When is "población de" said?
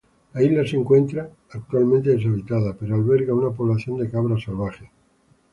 3.51-4.09